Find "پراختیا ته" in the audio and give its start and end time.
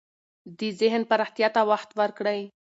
1.09-1.61